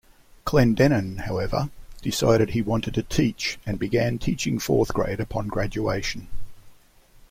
[0.45, 1.69] Clendenon, however,
[2.01, 6.27] decided he wanted to teach, and began teaching fourth grade upon graduation.